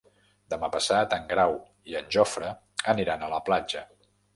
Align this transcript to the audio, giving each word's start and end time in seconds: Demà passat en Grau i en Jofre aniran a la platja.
Demà 0.53 0.69
passat 0.75 1.13
en 1.19 1.29
Grau 1.35 1.55
i 1.93 2.01
en 2.03 2.11
Jofre 2.19 2.53
aniran 2.97 3.25
a 3.25 3.35
la 3.39 3.47
platja. 3.51 3.91